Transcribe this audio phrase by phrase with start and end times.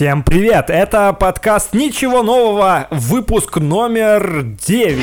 [0.00, 0.70] Всем привет!
[0.70, 4.98] Это подкаст «Ничего нового», выпуск номер 9.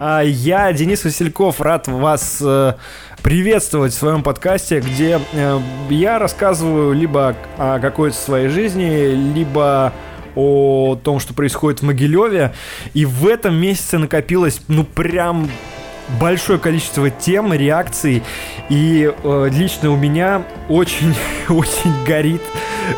[0.00, 2.74] А Я, Денис Васильков, рад вас э,
[3.22, 9.92] приветствовать в своем подкасте, где э, я рассказываю либо о какой-то своей жизни, либо
[10.34, 12.54] о том, что происходит в Могилеве.
[12.92, 15.48] И в этом месяце накопилось, ну, прям
[16.20, 18.22] большое количество тем, реакций,
[18.68, 22.42] и э, лично у меня очень-очень горит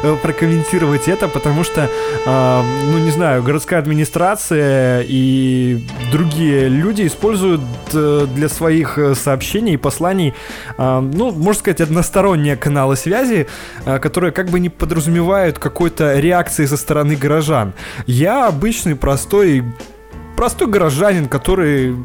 [0.03, 1.89] э, прокомментировать это, потому что,
[2.27, 5.83] э, ну не знаю, городская администрация и
[6.13, 7.61] другие люди используют
[7.93, 10.35] э, для своих э, сообщений и посланий,
[10.77, 13.47] э, ну, можно сказать, односторонние каналы связи,
[13.85, 17.73] э, которые как бы не подразумевают какой-то реакции со стороны горожан.
[18.07, 19.65] Я обычный простой
[20.37, 21.97] простой горожанин, который,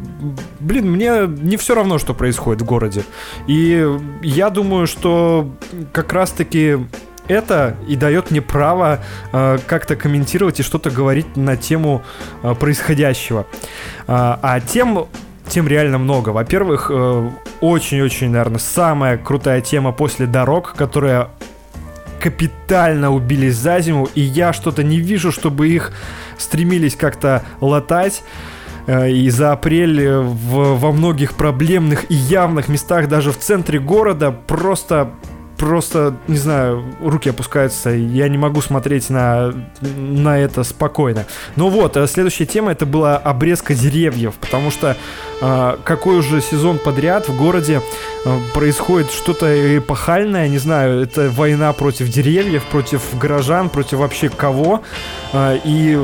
[0.60, 3.04] блин, мне не все равно, что происходит в городе.
[3.48, 3.88] И
[4.22, 5.50] я думаю, что
[5.92, 6.78] как раз-таки
[7.28, 9.00] это и дает мне право
[9.32, 12.02] э, как-то комментировать и что-то говорить на тему
[12.42, 13.46] э, происходящего.
[14.08, 15.08] А, а тем
[15.48, 16.30] тем реально много.
[16.30, 17.30] Во-первых, э,
[17.62, 21.30] очень-очень, наверное, самая крутая тема после дорог, которая
[22.20, 25.92] капитально убились за зиму, и я что-то не вижу, чтобы их
[26.38, 28.24] стремились как-то латать.
[28.88, 34.32] Э, и за апрель в, во многих проблемных и явных местах, даже в центре города,
[34.32, 35.12] просто
[35.60, 41.26] просто, не знаю, руки опускаются, я не могу смотреть на, на это спокойно.
[41.58, 44.96] Ну вот, э, следующая тема это была обрезка деревьев, потому что
[45.42, 47.82] э, какой уже сезон подряд в городе
[48.26, 54.82] э, происходит что-то эпохальное, не знаю, это война против деревьев, против горожан, против вообще кого,
[55.34, 56.00] э, и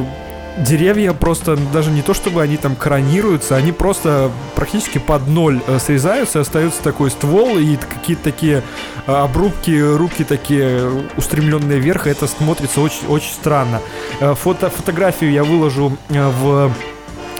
[0.57, 5.79] деревья просто даже не то чтобы они там коронируются, они просто практически под ноль э,
[5.79, 8.63] срезаются, остается такой ствол и какие-то такие
[9.07, 13.81] э, обрубки, руки такие устремленные вверх, и это смотрится очень, очень странно.
[14.19, 16.71] Э, фото, фотографию я выложу в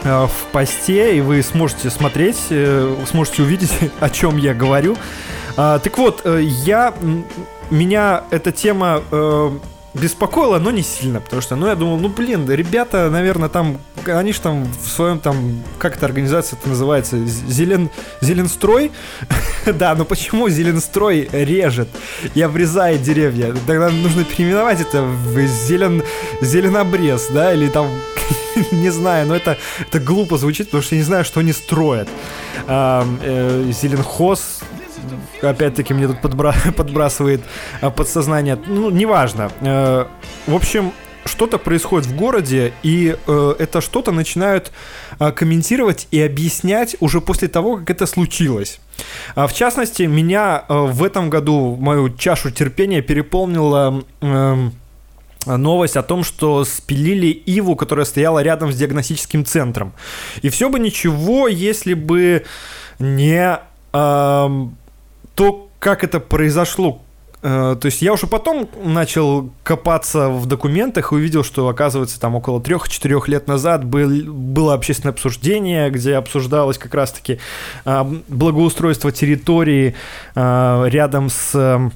[0.04, 2.38] в посте, и вы сможете смотреть,
[3.10, 4.96] сможете увидеть, о чем я говорю.
[5.56, 6.94] Так вот, я
[7.72, 9.02] меня эта тема
[9.96, 14.34] беспокоило, но не сильно, потому что, ну, я думал, ну, блин, ребята, наверное, там, они
[14.34, 17.90] же там в своем там, как эта организация это называется, Зелен,
[18.22, 18.92] Зеленстрой?
[19.66, 21.88] да, но почему Зеленстрой режет
[22.34, 23.56] и обрезает деревья?
[23.66, 26.04] Тогда нужно переименовать это в Зелен,
[26.42, 27.90] Зеленобрез, да, или там,
[28.72, 32.10] не знаю, но это, это глупо звучит, потому что я не знаю, что они строят.
[32.68, 34.62] А, э, Зеленхоз,
[35.42, 37.42] опять-таки мне тут подбра- подбрасывает
[37.82, 38.58] а, подсознание.
[38.68, 39.52] Ну, неважно.
[39.62, 40.06] Э,
[40.48, 40.92] в общем,
[41.26, 44.72] что-то происходит в городе, и э, это что-то начинают
[45.20, 48.80] э, комментировать и объяснять уже после того, как это случилось.
[49.36, 54.70] А, в частности, меня э, в этом году мою чашу терпения переполнила э,
[55.46, 59.94] новость о том, что спилили Иву, которая стояла рядом с диагностическим центром.
[60.44, 62.46] И все бы ничего, если бы
[63.00, 63.60] не...
[63.94, 64.50] Э,
[65.36, 67.02] то, как это произошло,
[67.44, 72.36] э, то есть я уже потом начал копаться в документах и увидел, что, оказывается, там
[72.36, 77.40] около трех-четырех лет назад был, было общественное обсуждение, где обсуждалось как раз-таки
[77.86, 79.96] э, благоустройство территории
[80.36, 81.92] э, рядом с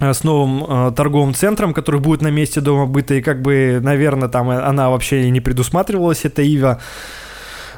[0.00, 4.50] с новым торговым центром, который будет на месте дома быта, и как бы, наверное, там
[4.50, 6.80] она вообще не предусматривалась, эта Ива.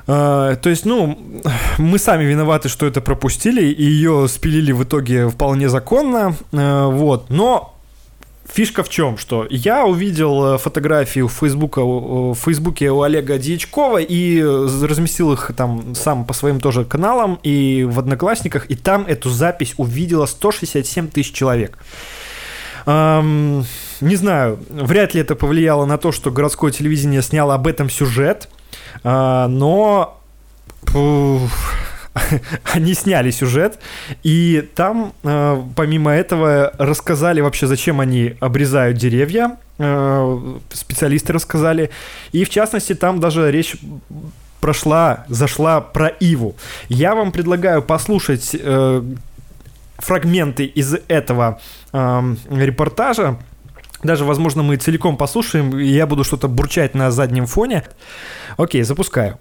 [0.07, 1.19] А, то есть, ну,
[1.79, 7.31] мы сами виноваты, что это пропустили, и ее спилили в итоге вполне законно, а, вот,
[7.31, 7.75] но
[8.53, 14.03] Фишка в чем, что я увидел э, фотографии в, Фейсбука, в Фейсбуке у Олега Дьячкова
[14.03, 19.31] и разместил их там сам по своим тоже каналам и в Одноклассниках, и там эту
[19.31, 21.79] запись увидела 167 тысяч человек.
[22.87, 23.65] Эм,
[24.03, 28.51] не знаю, вряд ли это повлияло на то, что городское телевидение сняло об этом сюжет,
[29.03, 30.21] а, но
[32.72, 33.78] они сняли сюжет,
[34.22, 41.91] и там, а, помимо этого, рассказали вообще, зачем они обрезают деревья, а, специалисты рассказали,
[42.32, 43.76] и в частности там даже речь
[44.61, 46.56] прошла, зашла про Иву.
[46.88, 49.03] Я вам предлагаю послушать э,
[49.99, 51.61] фрагменты из этого
[51.93, 53.37] э, репортажа,
[54.03, 57.85] даже, возможно, мы целиком послушаем, и я буду что-то бурчать на заднем фоне.
[58.56, 59.38] Окей, запускаю.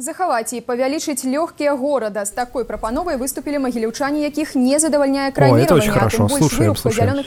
[0.00, 5.64] захаваць і павялічыць лёгкія горада з такой прапановай выступілі магіліўчане якіх не задавальняе краніванне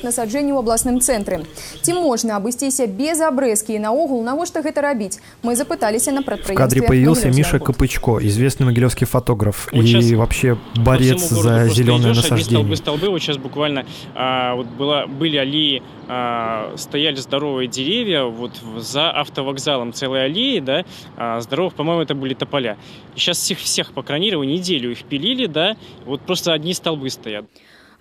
[0.05, 1.49] насаджэнняў абласным цэнтры
[1.81, 6.85] ці можна абысціся без абрэзкі і наогул навошта гэта рабіць мы запыталіся на прадпрыемстве кадре
[6.85, 13.19] появился миша капычко известный могилевский фотограф вот и вообще борец за зеленое насаждение столбы вот
[13.19, 20.26] сейчас буквально а, вот была были аллеи а, стояли здоровые деревья вот за автовокзалом целой
[20.26, 20.84] аллеи да
[21.16, 22.76] а, здоровых по-моему это были тополя.
[23.14, 24.02] И сейчас всех, всех по
[24.44, 27.46] неделю их пилили, да, вот просто одни столбы стоят.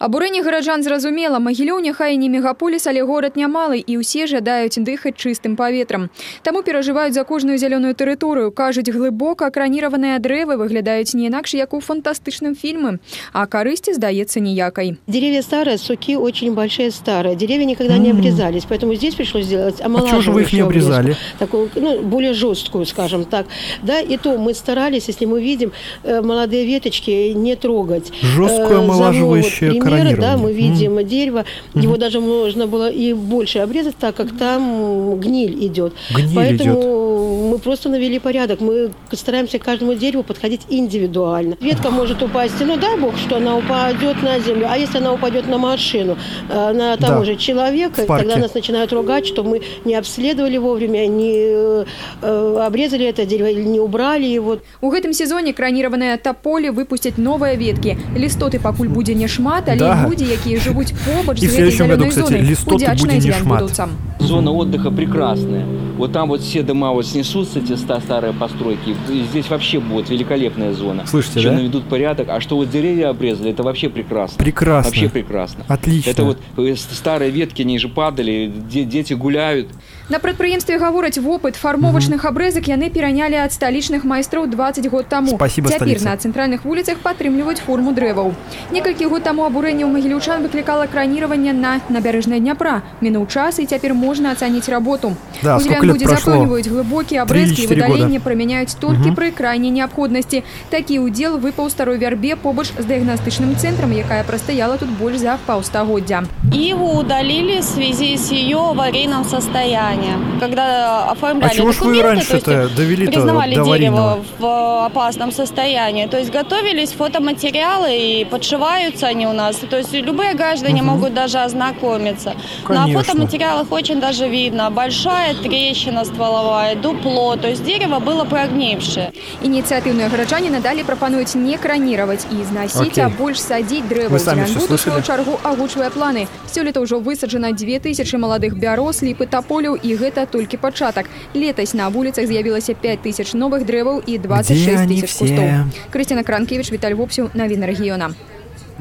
[0.02, 5.58] Абурэнне гараджан зразумела, магілёў няхай не мегаполіс, але горад нямалы і ўсе жадаюць дыхаць чыстым
[5.58, 6.06] паветрам.
[6.46, 11.80] Таму перажываюць за кожную зялёную тэрыторыю, кажуць глыбока краніраваныя дрэвы выглядаюць не інакш як у
[11.82, 13.02] фантастычным фильме,
[13.34, 15.02] а корысти здаецца ніякай.
[15.08, 17.34] Деревья старые, суки очень большие старые.
[17.34, 20.18] Деревья никогда не обрезались, поэтому здесь пришлось сделать омолаживающую.
[20.18, 21.16] А что же вы их не обрезали?
[21.40, 23.46] Такую, ну, более жесткую, скажем так.
[23.82, 25.72] Да, и то мы старались, если мы видим
[26.04, 28.12] э, молодые веточки, не трогать.
[28.22, 31.03] Жесткую э, омолаживающую примеры, да, мы видим mm.
[31.03, 35.93] дерево, его даже можно было и больше обрезать, так как там гниль идет.
[36.09, 37.51] Гниль Поэтому идет.
[37.51, 38.61] мы просто навели порядок.
[38.61, 41.57] Мы стараемся к каждому дереву подходить индивидуально.
[41.59, 45.47] Ветка может упасть, ну дай бог, что она упадет на землю, а если она упадет
[45.47, 46.17] на машину,
[46.49, 47.25] э, на того да.
[47.25, 51.85] же человека, тогда нас начинают ругать, что мы не обследовали вовремя, не
[52.21, 54.59] э, обрезали это дерево или не убрали его.
[54.81, 57.97] У гэтым сезоне кранированное тополе выпустят новые ветки.
[58.15, 60.07] Листоты пакуль будзе не шмат, але да.
[60.09, 63.81] люди, якія живут побач в следующем году, кстати, листоты будет не шмат.
[64.19, 65.65] Зона отдыха прекрасная.
[65.97, 68.95] Вот там вот все дома вот снесутся, эти старые постройки.
[69.31, 71.05] Здесь вообще будет великолепная зона.
[71.05, 71.55] Слышите, Еще да?
[71.55, 72.29] наведут порядок.
[72.29, 74.37] А что вот деревья обрезали, это вообще прекрасно.
[74.37, 74.89] Прекрасно.
[74.89, 75.65] Вообще прекрасно.
[75.67, 76.09] Отлично.
[76.09, 79.67] Это вот э, старые ветки, они же падали, дети гуляют.
[80.08, 85.36] На прадпрыемстве гавораць вопыт фармовачных абрэзак яны перанялі ад сталічных майстроў 20 год таму.
[85.36, 88.32] Спасибо, Цяпер на цэнтральных вуліцах падтрымліваюць форму дрэваў.
[88.72, 92.82] Некалькі год таму абурэнне ў магілючан выклікала кранирование на набярэжнай Дняпра.
[93.00, 95.12] Мінуў час і цяпер можна ацаніць работу.
[95.42, 99.16] Да, людзі запэўніваюць глыбокія абрэзкі і выдаленне прымяняюць толькі угу.
[99.20, 100.42] пры крайняй неабходнасці.
[100.72, 106.24] Такі ўдзел выпаў старой вярбе побач з дыягнастычным цэнтрам, якая прастаяла тут больш за паўстагоддзя.
[106.48, 110.18] Иву удалили в связи с ее аварийным состоянием заранее.
[110.40, 115.32] Когда оформляли а чего документы, вы раньше то есть довели признавали до дерево в опасном
[115.32, 116.06] состоянии.
[116.06, 119.56] То есть готовились фотоматериалы и подшиваются они у нас.
[119.56, 120.90] То есть любые граждане угу.
[120.92, 122.34] могут даже ознакомиться.
[122.64, 122.92] Конечно.
[122.92, 124.70] На фотоматериалах очень даже видно.
[124.70, 127.36] Большая трещина стволовая, дупло.
[127.36, 129.12] То есть дерево было прогнившее.
[129.42, 134.18] Инициативные горожане надали прапануюць не кранировать и износить, а больше садить дрэва.
[134.18, 136.28] Дзянгуту сваю чаргу агучвае планы.
[136.50, 141.06] Сёлета ўжо высаджана 2000 маладых бяроз, ліпы таполяў і гэта толькі пачатак.
[141.34, 145.66] Летась на вуліцах з'явілася 5 тысяч новых дрэваў і 26 тысяч кустоў.
[145.90, 148.14] Крысціна Кранкевич, Віталь Вопсю, навіны рэгіёна.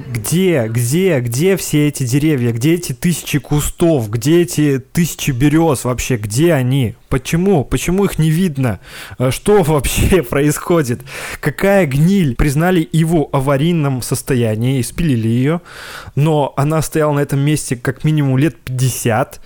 [0.08, 6.16] Где, где, где все эти деревья, где эти тысячи кустов, где эти тысячи берез вообще,
[6.16, 6.96] где они?
[7.08, 7.64] Почему?
[7.64, 8.80] Почему их не видно?
[9.18, 11.02] Э, что вообще происходит?
[11.40, 12.34] Какая гниль?
[12.34, 15.60] Признали его аварийном состоянии спилили ее,
[16.14, 19.40] но она стояла на этом месте как минимум лет 50,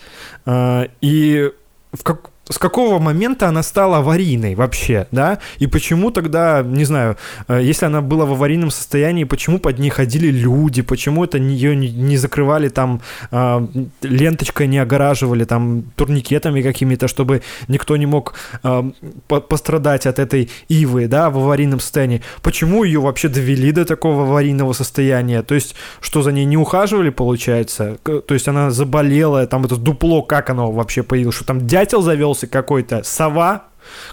[0.47, 1.51] э, и
[1.93, 5.39] в как с какого момента она стала аварийной вообще, да?
[5.59, 7.17] И почему тогда, не знаю,
[7.49, 11.75] э, если она была в аварийном состоянии, почему под ней ходили люди, почему это ее
[11.75, 13.01] не закрывали там
[13.33, 13.67] э,
[14.03, 18.91] ленточкой, не огораживали там турникетами какими-то, чтобы никто не мог э,
[19.27, 22.23] пострадать от этой ивы, да, в аварийном состоянии?
[22.43, 25.43] Почему ее вообще довели до такого аварийного состояния?
[25.43, 27.99] То есть, что за ней не ухаживали, получается?
[28.05, 31.35] То есть она заболела, там это дупло, как оно вообще появилось?
[31.35, 33.63] Что там дятел завел нашелся какой-то сова,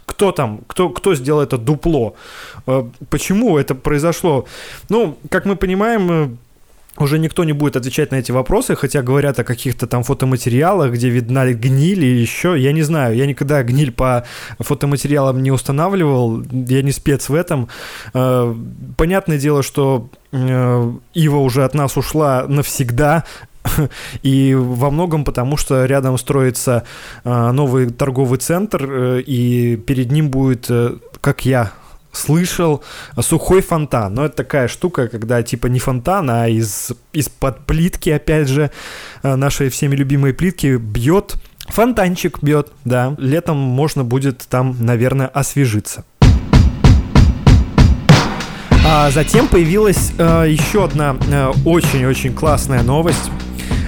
[0.06, 2.14] кто там, кто, кто сделал это дупло,
[2.68, 4.46] э, почему это произошло.
[4.90, 6.30] Ну, как мы понимаем, э,
[7.00, 11.10] уже никто не будет отвечать на эти вопросы, хотя говорят о каких-то там фотоматериалах, где
[11.10, 12.56] видна гниль или еще.
[12.56, 14.24] Я не знаю, я никогда гниль по
[14.60, 17.68] фотоматериалам не устанавливал, я не спец в этом.
[18.14, 18.56] Э,
[18.96, 23.24] понятное дело, что Ива уже от нас ушла навсегда,
[24.24, 26.84] И во многом потому, что рядом строится
[27.24, 31.72] а, новый торговый центр, э, и перед ним будет, э, как я
[32.12, 32.84] слышал,
[33.20, 34.14] сухой фонтан.
[34.14, 38.70] Но это такая штука, когда типа не фонтан, а из, из-под плитки, опять же,
[39.24, 41.36] э, нашей всеми любимой плитки бьет
[41.68, 43.16] Фонтанчик бьет, да.
[43.18, 46.04] Летом можно будет там, наверное, освежиться.
[48.86, 51.16] А затем появилась э, еще одна
[51.66, 53.32] очень-очень э, классная новость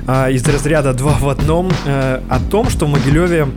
[0.08, 3.48] э, из разряда два в одном э, о том, что в Могилеве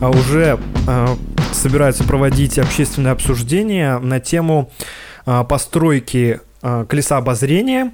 [0.00, 1.06] э, уже э,
[1.52, 4.70] собираются проводить общественное обсуждение на тему
[5.48, 6.40] постройки
[6.88, 7.92] колеса обозрения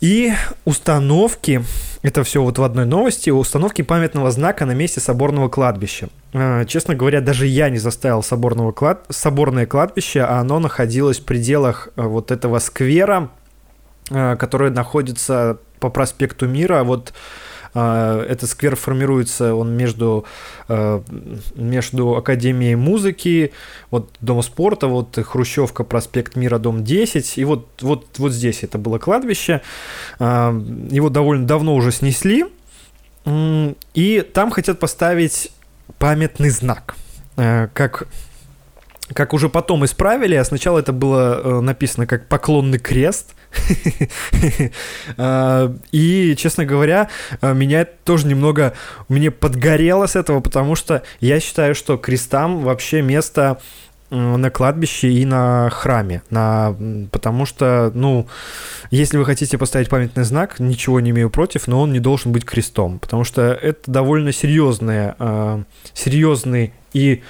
[0.00, 0.32] и
[0.64, 1.62] установки,
[2.02, 6.08] это все вот в одной новости, установки памятного знака на месте соборного кладбища.
[6.66, 9.04] Честно говоря, даже я не заставил соборного клад...
[9.10, 13.30] соборное кладбище, а оно находилось в пределах вот этого сквера,
[14.10, 16.84] который находится по проспекту Мира.
[16.84, 17.12] Вот
[17.72, 20.24] а, этот сквер формируется, он между,
[20.68, 21.02] а,
[21.54, 23.52] между Академией музыки,
[23.90, 28.78] вот Дом спорта, вот Хрущевка, проспект Мира, дом 10, и вот, вот, вот здесь это
[28.78, 29.62] было кладбище.
[30.18, 32.46] Его довольно давно уже снесли,
[33.26, 35.52] и там хотят поставить
[35.98, 36.96] памятный знак,
[37.36, 38.08] как
[39.14, 43.34] как уже потом исправили, а сначала это было э, написано как поклонный крест.
[45.16, 47.08] А, и, честно говоря,
[47.40, 48.74] э, меня тоже немного
[49.08, 53.60] мне подгорело с этого, потому что я считаю, что крестам вообще место
[54.10, 56.74] на кладбище и на храме, на,
[57.12, 58.26] потому что, ну,
[58.90, 62.44] если вы хотите поставить памятный знак, ничего не имею против, но он не должен быть
[62.44, 65.62] крестом, потому что это довольно серьезное, э,
[65.94, 67.22] серьезный и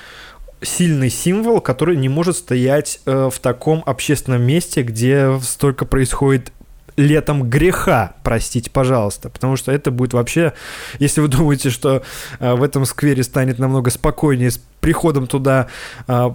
[0.63, 6.53] сильный символ, который не может стоять э, в таком общественном месте, где столько происходит
[6.97, 10.53] летом греха, простите, пожалуйста, потому что это будет вообще,
[10.99, 12.03] если вы думаете, что
[12.39, 15.69] э, в этом сквере станет намного спокойнее с приходом туда
[16.07, 16.31] э,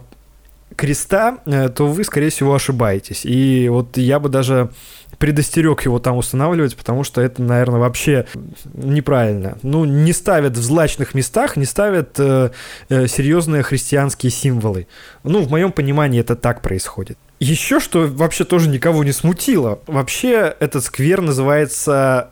[0.75, 3.25] креста, э, то вы, скорее всего, ошибаетесь.
[3.25, 4.69] И вот я бы даже
[5.17, 8.25] предостерег его там устанавливать, потому что это, наверное, вообще
[8.73, 9.57] неправильно.
[9.63, 12.51] Ну, не ставят в злачных местах, не ставят э,
[12.89, 14.87] э, серьезные христианские символы.
[15.23, 17.17] Ну, в моем понимании это так происходит.
[17.39, 19.79] Еще что вообще тоже никого не смутило.
[19.87, 22.31] Вообще этот сквер называется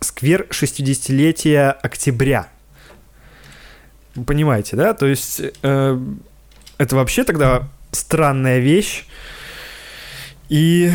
[0.00, 2.48] сквер 60-летия октября.
[4.26, 4.92] Понимаете, да?
[4.94, 5.98] То есть э,
[6.78, 9.04] это вообще тогда странная вещь.
[10.48, 10.90] И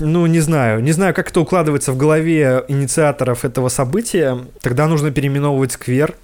[0.00, 0.82] ну, не знаю.
[0.82, 4.38] Не знаю, как это укладывается в голове инициаторов этого события.
[4.60, 6.14] Тогда нужно переименовывать сквер.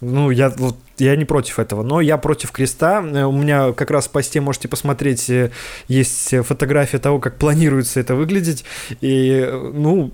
[0.00, 3.00] Ну, я вот я не против этого, но я против креста.
[3.00, 5.50] У меня как раз в посте можете посмотреть, э,
[5.88, 8.64] есть фотография того, как планируется это выглядеть.
[9.00, 10.12] И, ну,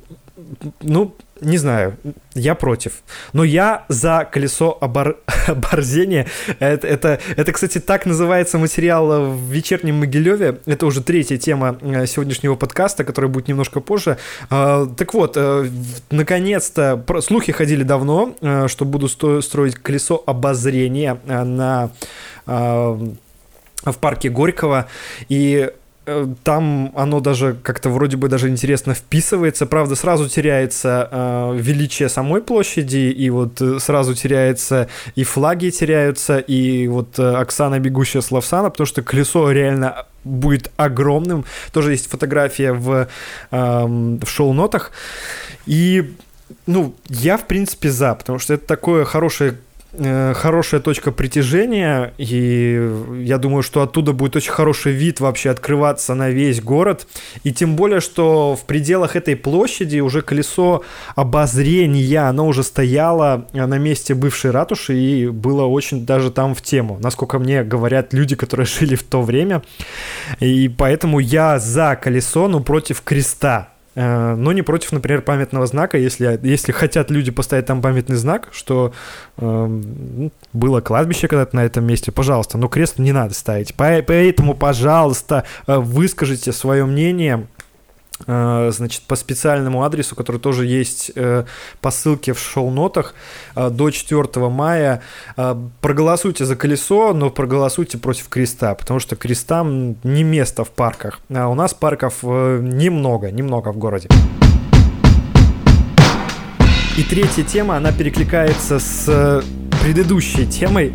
[0.80, 1.97] ну, не знаю,
[2.35, 3.02] я против.
[3.32, 5.16] Но я за колесо обор...
[5.47, 6.26] оборзения.
[6.59, 10.61] Это, это, это, кстати, так называется материал в вечернем Могилеве.
[10.66, 14.18] Это уже третья тема э, сегодняшнего подкаста, которая будет немножко позже.
[14.50, 15.68] А, так вот, э,
[16.11, 21.90] наконец-то, слухи ходили давно, э, что буду строить колесо обозрения на
[22.47, 24.88] в парке Горького.
[25.28, 25.70] И
[26.45, 29.67] там оно даже как-то вроде бы даже интересно вписывается.
[29.67, 36.38] Правда, сразу теряется э, величие самой площади, и вот э, сразу теряется и флаги теряются,
[36.38, 41.45] и вот э, Оксана бегущая с Лавсана, потому что колесо реально будет огромным.
[41.73, 43.09] Тоже есть фотография в,
[43.50, 44.93] э, в шоу-нотах.
[45.67, 46.14] И
[46.67, 49.57] ну, я, в принципе, за, потому что это такое хорошее Э,
[49.92, 56.30] хорошая точка притяжения, и я думаю, что оттуда будет очень хороший вид вообще открываться на
[56.30, 57.06] весь город.
[57.42, 60.85] И тем более, что в пределах этой площади уже колесо
[61.16, 66.99] обозрения, оно уже стояло на месте бывшей ратуши и было очень даже там в тему,
[67.00, 69.62] насколько мне говорят люди, которые жили в то время.
[70.38, 73.70] И поэтому я за колесо, но против креста.
[74.00, 78.49] Э, но не против, например, памятного знака, если, если хотят люди поставить там памятный знак,
[78.50, 78.95] что
[79.37, 79.80] э,
[80.54, 83.75] было кладбище когда-то на этом месте, пожалуйста, но крест не надо ставить.
[83.75, 87.47] Поэтому, пожалуйста, э, выскажите свое мнение,
[88.27, 91.45] значит, по специальному адресу, который тоже есть э,
[91.81, 93.15] по ссылке в шоу-нотах
[93.57, 95.03] э, до 4 мая.
[95.81, 101.21] Проголосуйте за колесо, но проголосуйте против креста, потому что крестам не место в парках.
[101.33, 104.09] А у нас парков немного, немного в городе.
[106.97, 109.43] И третья тема, она перекликается с
[109.83, 110.93] предыдущей темой,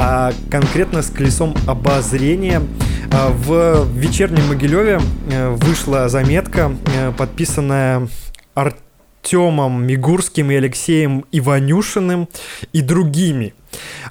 [0.00, 2.62] а конкретно с колесом обозрения–
[3.12, 8.08] а, в вечернем Могилеве э, вышла заметка, э, подписанная
[8.54, 12.28] Артемом Мигурским и Алексеем Иванюшиным
[12.72, 13.52] и другими.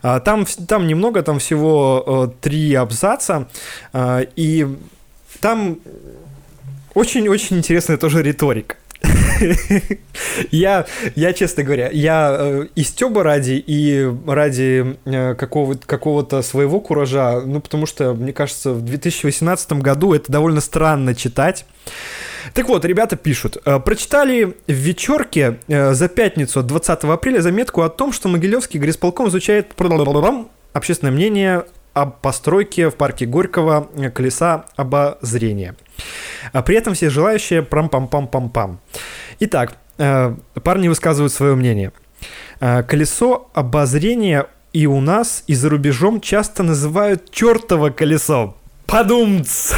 [0.01, 3.47] А, там, там немного, там всего э, три абзаца,
[4.35, 4.67] и
[5.39, 5.79] там
[6.93, 8.75] очень-очень интересная тоже риторика.
[10.51, 16.79] я, я, честно говоря, я э, и Стёба ради, и ради э, какого-то, какого-то своего
[16.81, 21.65] куража, ну, потому что, мне кажется, в 2018 году это довольно странно читать.
[22.53, 23.57] Так вот, ребята пишут.
[23.65, 29.29] «Э, прочитали в вечерке э, за пятницу 20 апреля заметку о том, что Могилевский горисполком
[29.29, 29.73] изучает
[30.73, 35.75] общественное мнение об постройке в парке Горького колеса обозрения.
[36.53, 38.77] А при этом все желающие прам-пам-пам-пам-пам.
[39.39, 41.91] Итак, э, парни высказывают свое мнение.
[42.59, 48.55] Э, колесо обозрения и у нас, и за рубежом часто называют чертово колесо.
[48.85, 49.73] Подумц!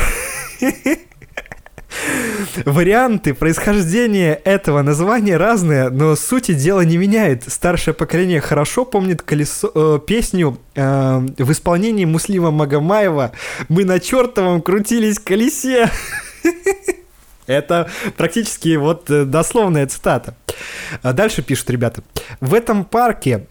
[2.65, 7.43] Варианты происхождения этого названия разные, но сути дела не меняет.
[7.48, 13.31] Старшее поколение хорошо помнит колесо, э, песню э, в исполнении Муслима Магомаева
[13.69, 15.89] «Мы на чертовом крутились колесе».
[17.48, 20.36] Это практически вот э, дословная цитата.
[21.01, 22.03] А дальше пишут ребята.
[22.39, 23.45] В этом парке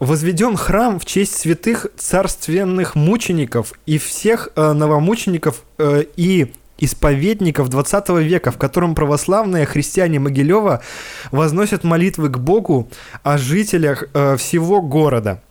[0.00, 8.08] возведен храм в честь святых царственных мучеников и всех э, новомучеников э, и исповедников 20
[8.20, 10.82] века, в котором православные христиане Могилева
[11.30, 12.88] возносят молитвы к Богу
[13.22, 15.42] о жителях э, всего города.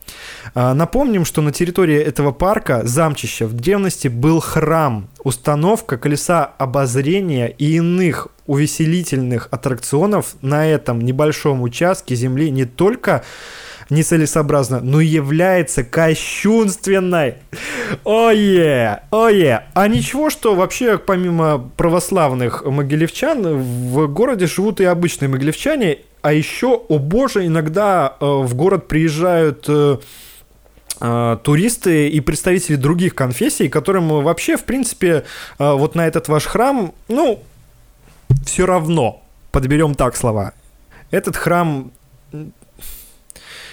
[0.54, 7.48] Э, напомним, что на территории этого парка, замчища, в древности был храм, установка колеса обозрения
[7.48, 13.24] и иных увеселительных аттракционов на этом небольшом участке земли не только
[13.90, 17.34] нецелесообразно, но является кощунственной.
[18.04, 19.64] Ое, ое.
[19.74, 26.82] А ничего, что вообще помимо православных могилевчан в городе живут и обычные могилевчане, а еще,
[26.88, 29.98] о боже, иногда э, в город приезжают э,
[31.00, 35.24] э, туристы и представители других конфессий, которым вообще, в принципе,
[35.58, 37.44] вот на этот ваш храм, ну,
[38.44, 40.52] все равно, подберем так слова.
[41.12, 41.92] Этот храм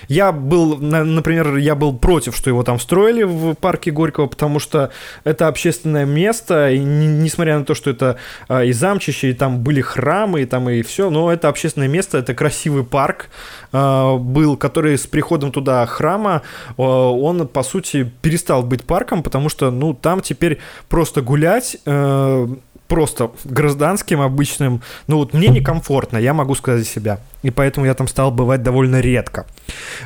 [0.07, 4.91] я был, например, я был против, что его там строили в парке Горького, потому что
[5.23, 8.17] это общественное место, и несмотря на то, что это
[8.47, 12.17] а, и замчище, и там были храмы, и там и все, но это общественное место,
[12.17, 13.29] это красивый парк
[13.71, 16.41] а, был, который с приходом туда храма,
[16.77, 16.81] а,
[17.11, 22.47] он, по сути, перестал быть парком, потому что, ну, там теперь просто гулять э,
[22.87, 27.19] просто гражданским, обычным, ну вот мне некомфортно, я могу сказать себя.
[27.41, 29.45] И поэтому я там стал бывать довольно редко.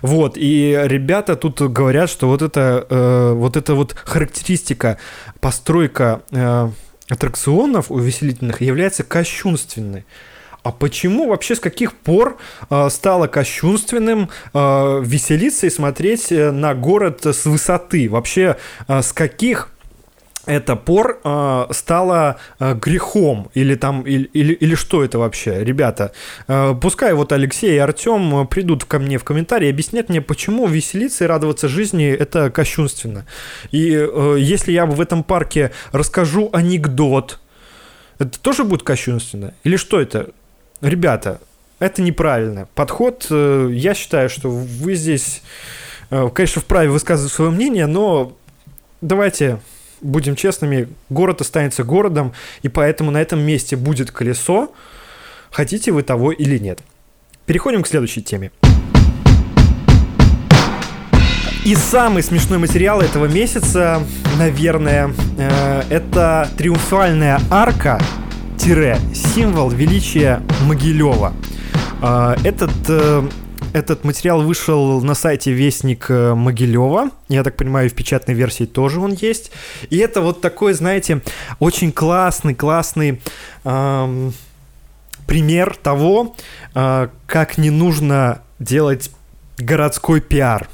[0.01, 4.97] Вот, и ребята тут говорят, что вот это, э, вот эта вот характеристика,
[5.39, 6.69] постройка э,
[7.09, 10.05] аттракционов увеселительных является кощунственной.
[10.63, 12.37] А почему вообще с каких пор
[12.69, 18.09] э, стало кощунственным э, веселиться и смотреть э, на город с высоты?
[18.09, 19.69] Вообще э, с каких
[20.47, 26.13] это пор э, стало э, грехом или там или, или, или что это вообще, ребята?
[26.47, 31.25] Э, пускай вот Алексей и Артем придут ко мне в комментарии объяснят мне, почему веселиться
[31.25, 33.25] и радоваться жизни это кощунственно.
[33.71, 37.39] И э, если я в этом парке расскажу анекдот,
[38.19, 39.53] это тоже будет кощунственно?
[39.63, 40.29] Или что это?
[40.81, 41.41] Ребята,
[41.79, 42.67] это неправильно.
[42.73, 45.43] Подход, э, я считаю, что вы здесь,
[46.09, 48.35] э, конечно, вправе высказывать свое мнение, но
[49.01, 49.59] давайте
[50.01, 54.73] будем честными, город останется городом, и поэтому на этом месте будет колесо,
[55.51, 56.79] хотите вы того или нет.
[57.45, 58.51] Переходим к следующей теме.
[61.63, 64.01] И самый смешной материал этого месяца,
[64.37, 67.99] наверное, э, это триумфальная арка
[69.13, 71.33] символ величия Могилева.
[72.01, 73.27] Э, этот э,
[73.73, 77.11] этот материал вышел на сайте Вестник э, Могилева.
[77.29, 79.51] Я так понимаю, в печатной версии тоже он есть.
[79.89, 81.21] И это вот такой, знаете,
[81.59, 83.21] очень классный, классный
[83.63, 84.33] эм,
[85.25, 86.35] пример того,
[86.73, 89.11] э, как не нужно делать
[89.57, 90.67] городской пиар.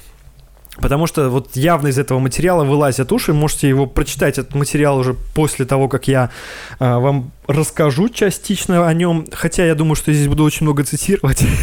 [0.77, 3.31] Потому что вот явно из этого материала вылазят уши.
[3.33, 6.31] Можете его прочитать, этот материал уже после того, как я
[6.79, 9.27] э, вам расскажу частично о нем.
[9.31, 11.43] Хотя я думаю, что здесь буду очень много цитировать.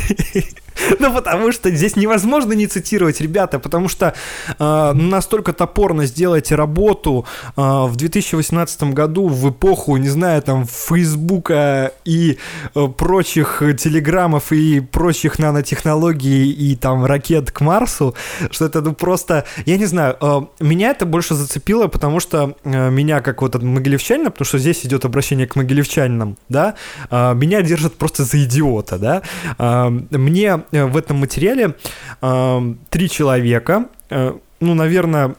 [0.98, 4.14] Ну, потому что здесь невозможно не цитировать, ребята, потому что
[4.58, 11.92] э, настолько топорно сделать работу э, в 2018 году в эпоху, не знаю, там, Фейсбука
[12.04, 12.38] и
[12.74, 18.14] э, прочих телеграммов и прочих нанотехнологий и там ракет к Марсу,
[18.50, 22.90] что это ну, просто, я не знаю, э, меня это больше зацепило, потому что э,
[22.90, 26.74] меня как вот от могилевчанина, потому что здесь идет обращение к могилевчанинам, да,
[27.10, 29.22] э, меня держат просто за идиота, да,
[29.58, 31.74] э, мне Э, в этом материале
[32.22, 35.34] э, три человека, э, ну, наверное,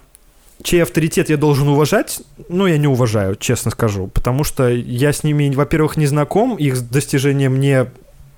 [0.64, 5.24] чей авторитет я должен уважать, ну, я не уважаю, честно скажу, потому что я с
[5.24, 7.88] ними, во-первых, не знаком, их достижения мне,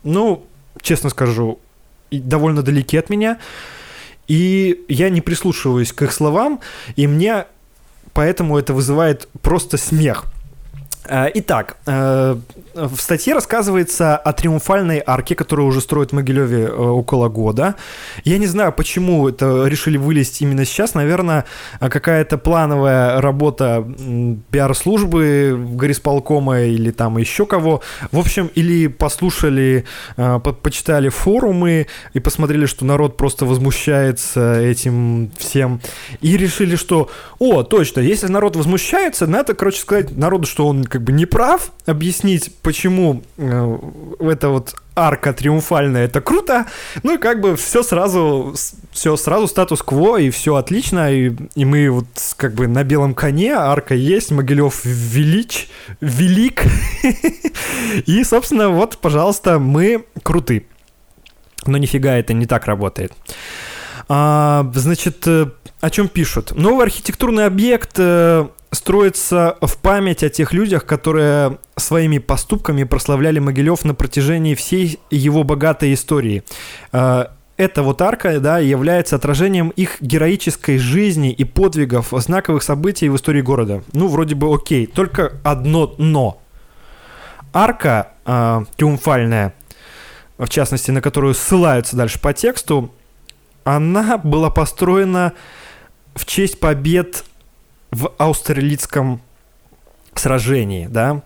[0.03, 0.45] ну,
[0.81, 1.59] честно скажу,
[2.11, 3.39] довольно далеки от меня,
[4.27, 6.59] и я не прислушиваюсь к их словам,
[6.95, 7.45] и мне
[8.13, 10.25] поэтому это вызывает просто смех.
[11.05, 12.35] Э, итак, э,
[12.73, 17.75] в статье рассказывается о триумфальной арке, которую уже строят в Могилеве э, около года.
[18.23, 20.93] Я не знаю, почему это решили вылезть именно сейчас.
[20.93, 21.45] Наверное,
[21.79, 23.85] какая-то плановая работа
[24.51, 27.81] пиар-службы горисполкома или там еще кого.
[28.11, 29.85] В общем, или послушали,
[30.61, 35.81] почитали форумы и посмотрели, что народ просто возмущается этим всем.
[36.21, 41.01] И решили, что, о, точно, если народ возмущается, надо, короче, сказать народу, что он как
[41.01, 43.77] бы не прав, объяснить, почему э,
[44.19, 46.67] это вот арка триумфальная, это круто,
[47.01, 48.53] ну и как бы все сразу,
[48.91, 52.05] все сразу статус-кво, и все отлично, и, и мы вот
[52.37, 55.67] как бы на белом коне, арка есть, Могилев велич,
[55.99, 56.61] велик,
[58.05, 60.67] и, собственно, вот, пожалуйста, мы круты.
[61.65, 63.13] Но нифига это не так работает.
[64.09, 65.47] А, значит, э,
[65.81, 66.51] о чем пишут?
[66.55, 73.85] Новый архитектурный объект э, строится в память о тех людях, которые своими поступками прославляли Могилев
[73.85, 76.43] на протяжении всей его богатой истории.
[76.91, 83.15] Э, эта вот арка, да, является отражением их героической жизни и подвигов, знаковых событий в
[83.15, 83.83] истории города.
[83.93, 86.41] Ну, вроде бы окей, только одно но.
[87.53, 89.53] Арка э, триумфальная,
[90.37, 92.91] в частности, на которую ссылаются дальше по тексту,
[93.63, 95.33] она была построена
[96.15, 97.23] в честь побед
[97.93, 99.21] в Аустерлицком
[100.15, 101.21] сражении, да,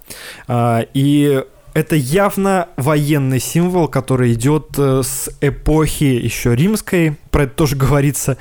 [0.48, 7.54] а, и это явно военный символ, который идет э, с эпохи еще римской, про это
[7.54, 8.38] тоже говорится,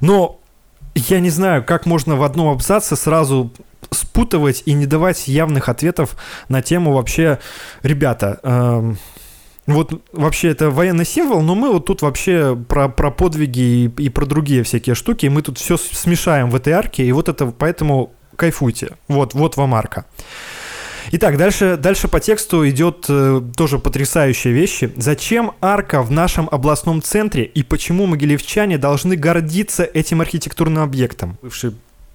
[0.00, 0.40] но
[0.96, 3.52] я не знаю, как можно в одном абзаце сразу
[3.90, 6.16] спутывать и не давать явных ответов
[6.48, 7.38] на тему вообще,
[7.84, 8.94] ребята, э,
[9.72, 14.08] вот вообще это военный символ, но мы вот тут вообще про, про подвиги и, и
[14.08, 18.12] про другие всякие штуки, мы тут все смешаем в этой арке, и вот это поэтому
[18.36, 18.96] кайфуйте.
[19.08, 20.06] Вот, вот вам арка.
[21.12, 24.92] Итак, дальше, дальше по тексту идет э, тоже потрясающие вещи.
[24.96, 31.36] Зачем арка в нашем областном центре и почему могилевчане должны гордиться этим архитектурным объектом?
[31.42, 31.72] Бывший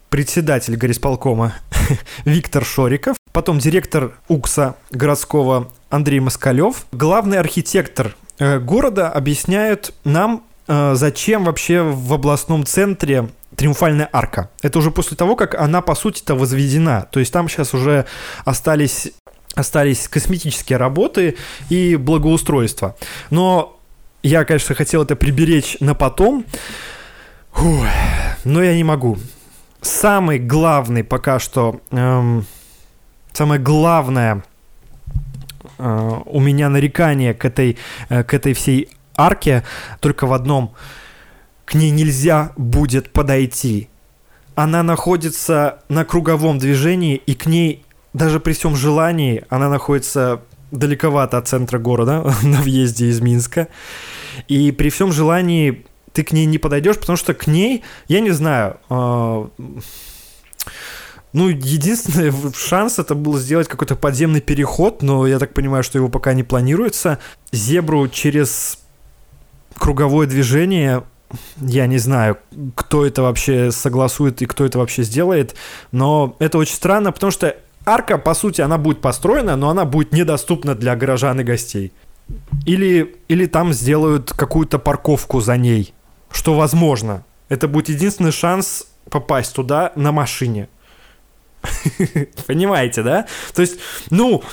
[0.10, 1.54] председатель горисполкома
[2.26, 10.96] Виктор Шориков, потом директор УКСа городского Андрей Москалев, главный архитектор э, города объясняют нам, э,
[10.96, 14.50] зачем вообще в областном центре Триумфальная арка.
[14.62, 17.08] Это уже после того, как она, по сути-то, возведена.
[17.12, 18.06] То есть там сейчас уже
[18.44, 19.14] остались,
[19.54, 21.38] остались косметические работы
[21.70, 22.98] и благоустройство.
[23.30, 23.80] Но
[24.24, 26.46] я, конечно, хотел это приберечь на потом.
[28.44, 29.18] Но я не могу.
[29.86, 31.80] Самый главный пока что...
[31.92, 32.46] Эм,
[33.34, 34.44] самое главное
[35.78, 37.78] э, у меня нарекание к этой,
[38.10, 39.64] э, к этой всей арке
[40.00, 40.74] только в одном–
[41.66, 43.90] к ней нельзя будет подойти.
[44.54, 51.38] Она находится на круговом движении, и к ней, даже при всем желании, она находится далековато
[51.38, 53.68] от центра города, на въезде из Минска.
[54.48, 55.86] И при всем желании
[56.16, 59.48] ты к ней не подойдешь, потому что к ней, я не знаю, э,
[61.34, 66.08] ну, единственный шанс это был сделать какой-то подземный переход, но я так понимаю, что его
[66.08, 67.20] пока не планируется.
[67.52, 68.80] Зебру через
[69.78, 71.04] круговое движение
[71.58, 72.38] я не знаю,
[72.76, 75.56] кто это вообще согласует и кто это вообще сделает,
[75.92, 80.14] но это очень странно, потому что арка, по сути, она будет построена, но она будет
[80.14, 81.92] недоступна для горожан и гостей.
[82.66, 85.94] Или, или там сделают какую-то парковку за ней,
[86.36, 87.24] что возможно.
[87.48, 90.68] Это будет единственный шанс попасть туда на машине.
[92.48, 93.26] Понимаете, да?
[93.54, 94.44] То есть, ну,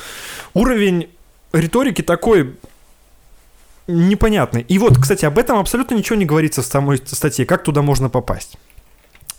[0.54, 1.10] уровень
[1.52, 2.54] риторики такой
[3.88, 4.62] непонятный.
[4.62, 8.08] И вот, кстати, об этом абсолютно ничего не говорится в самой статье, как туда можно
[8.08, 8.56] попасть.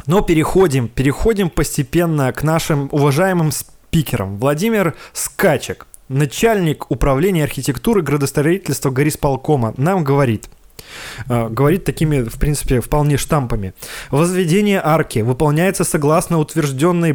[0.06, 4.38] Но переходим, переходим постепенно к нашим уважаемым спикерам.
[4.38, 10.50] Владимир Скачек, начальник управления архитектуры градостроительства Горисполкома, нам говорит–
[11.28, 13.74] говорит такими, в принципе, вполне штампами.
[14.12, 17.14] Возведение арки выполняется согласно утвержденной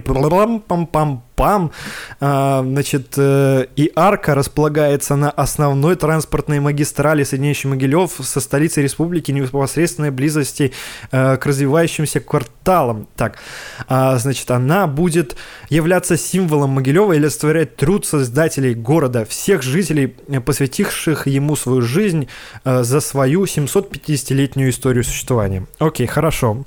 [2.20, 9.30] э, значит, э, и арка располагается на основной транспортной магистрали, соединяющей Могилев со столицей республики
[9.30, 10.72] непосредственной близости
[11.10, 13.08] к развивающимся кварталам.
[13.16, 13.38] Так,
[13.86, 15.36] а, значит, она будет
[15.68, 20.08] являться символом Могилева и олицетворять труд создателей города, всех жителей,
[20.44, 22.28] посвятивших ему свою жизнь
[22.64, 25.66] за свою 750-летнюю историю существования.
[25.78, 26.64] Окей, хорошо.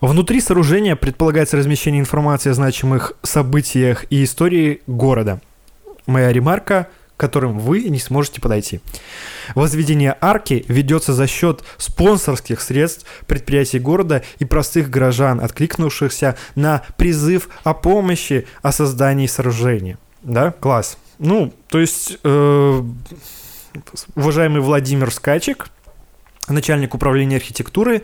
[0.00, 5.40] Внутри сооружения предполагается размещение информации о значимых событиях и истории города.
[6.06, 8.80] Моя ремарка– к которым вы не сможете подойти.
[9.54, 17.48] Возведение арки ведется за счет спонсорских средств предприятий города и простых горожан, откликнувшихся на призыв
[17.62, 19.98] о помощи о создании сооружения.
[20.22, 20.98] Да, класс.
[21.18, 22.82] Ну, то есть, э,
[24.16, 25.68] уважаемый Владимир Скачек,
[26.48, 28.02] начальник управления архитектуры,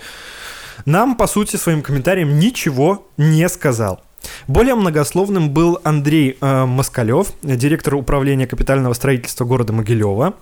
[0.84, 4.02] нам, по сути, своим комментарием ничего не сказал.
[4.46, 10.34] Более многословным был Андрей э, Москалев, директор управления капитального строительства города Могилева.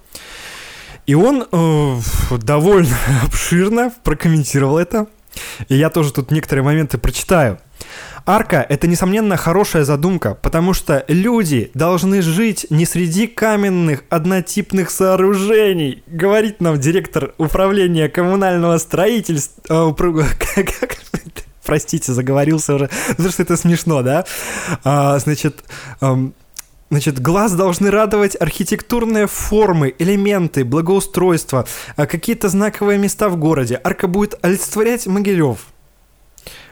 [1.07, 1.97] И он э,
[2.43, 5.07] довольно обширно прокомментировал это.
[5.69, 7.59] И я тоже тут некоторые моменты прочитаю.
[8.27, 16.03] Арка– это, несомненно, хорошая задумка, потому что люди должны жить не среди каменных однотипных сооружений,
[16.07, 19.95] говорит нам директор управления коммунального строительства.
[21.65, 24.25] Простите, заговорился уже, потому что это смешно, да?
[24.85, 25.65] А, значит,
[26.91, 33.79] Значит, глаз должны радовать архитектурные формы, элементы, благоустройство, а какие-то знаковые места в городе.
[33.85, 35.67] Арка будет олицетворять Могилев.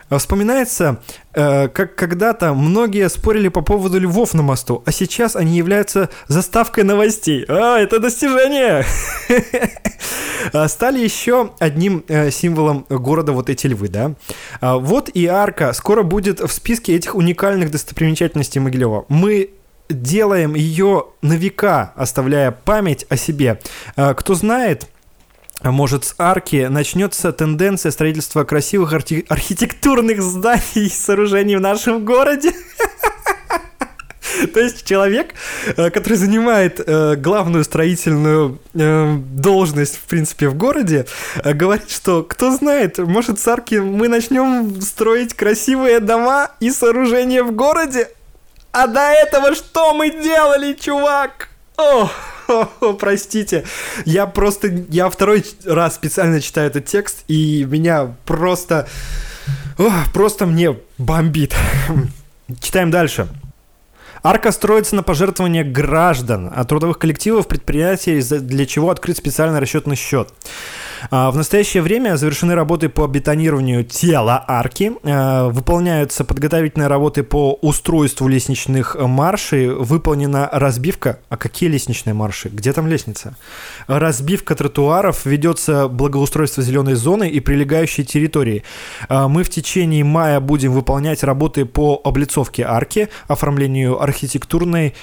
[0.09, 1.01] Вспоминается,
[1.33, 6.85] э, как когда-то многие спорили по поводу львов на мосту, а сейчас они являются заставкой
[6.85, 7.45] новостей.
[7.47, 8.85] А, это достижение!
[10.53, 14.13] А, стали еще одним э, символом города вот эти львы, да.
[14.61, 19.05] А, вот и арка скоро будет в списке этих уникальных достопримечательностей Могилева.
[19.09, 19.49] Мы
[19.89, 23.59] делаем ее на века, оставляя память о себе.
[23.95, 24.87] А, кто знает,
[25.63, 32.53] может, с арки начнется тенденция строительства красивых архи- архитектурных зданий и сооружений в нашем городе.
[34.53, 35.33] То есть человек,
[35.75, 41.07] э, который занимает э, главную строительную э, должность, в принципе, в городе,
[41.43, 47.51] говорит, что, кто знает, может, с арки мы начнем строить красивые дома и сооружения в
[47.51, 48.09] городе?
[48.71, 51.49] А до этого что мы делали, чувак?
[51.77, 52.11] Ох!
[52.99, 53.65] простите.
[54.05, 58.87] Я просто, я второй раз специально читаю этот текст, и меня просто,
[60.13, 61.55] просто мне бомбит.
[62.61, 63.27] Читаем дальше.
[64.23, 70.33] Арка строится на пожертвования граждан, а трудовых коллективов предприятий, для чего открыт специальный расчетный счет.
[71.09, 77.53] А, в настоящее время завершены работы по бетонированию тела арки, а, выполняются подготовительные работы по
[77.61, 81.19] устройству лестничных маршей, выполнена разбивка.
[81.29, 82.49] А какие лестничные марши?
[82.49, 83.35] Где там лестница?
[83.87, 88.63] Разбивка тротуаров, ведется благоустройство зеленой зоны и прилегающей территории.
[89.09, 94.95] А, мы в течение мая будем выполнять работы по облицовке арки, оформлению архитектурной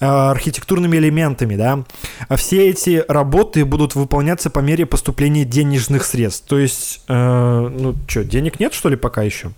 [0.00, 1.84] архитектурными элементами, да.
[2.28, 6.46] А все эти работы будут выполняться по мере поступления денежных средств.
[6.46, 9.52] То есть, э, ну что, денег нет, что ли, пока еще?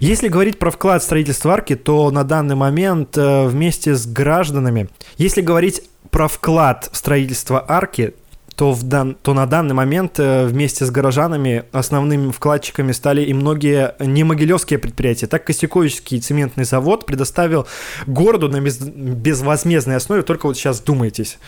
[0.00, 4.88] Если говорить про вклад в строительство арки, то на данный момент э, вместе с гражданами,
[5.16, 8.14] если говорить про вклад в строительство арки,
[8.58, 13.32] то, в дан, то на данный момент э, вместе с горожанами основными вкладчиками стали и
[13.32, 15.28] многие не могилевские предприятия.
[15.28, 17.68] Так Костяковичский цементный завод предоставил
[18.08, 21.38] городу на без, безвозмездной основе, только вот сейчас думайтесь,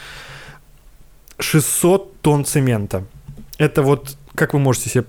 [1.41, 3.05] 600 тонн цемента.
[3.59, 5.05] Это вот, как вы можете себе...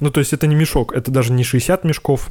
[0.00, 2.30] Ну, то есть это не мешок, это даже не 60 мешков,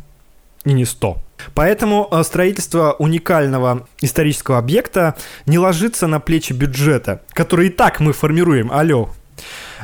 [0.65, 1.21] и не 100.
[1.53, 8.13] Поэтому э, строительство уникального исторического объекта не ложится на плечи бюджета, который и так мы
[8.13, 8.71] формируем.
[8.71, 9.09] Алло,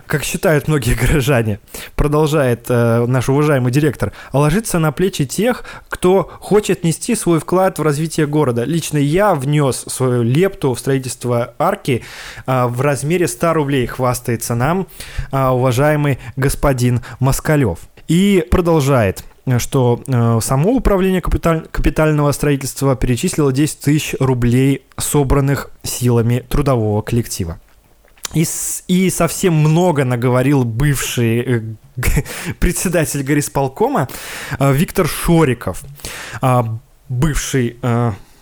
[0.06, 1.60] как считают многие горожане,
[1.96, 7.80] продолжает э, наш уважаемый директор, а ложится на плечи тех, кто хочет нести свой вклад
[7.80, 8.63] в развитие города.
[8.63, 12.04] Лично я внес свою лепту в строительство арки
[12.46, 14.88] э, в размере 100 рублей, хвастается нам
[15.32, 17.80] э, уважаемый господин Москалев.
[18.08, 19.24] И продолжает
[19.57, 27.60] что э, само управление капиталь, капитального строительства перечислило 10 тысяч рублей, собранных силами трудового коллектива.
[28.33, 28.45] И,
[28.88, 31.62] и совсем много наговорил бывший э,
[32.60, 34.10] председатель горисполкома
[34.60, 35.83] э, Виктор Шориков,
[36.41, 36.63] э,
[37.07, 37.77] бывший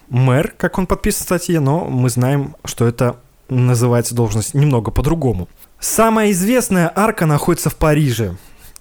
[0.09, 5.47] мэр, как он подписан в статье, но мы знаем, что это называется должность немного по-другому.
[5.79, 8.35] Самая известная арка находится в Париже.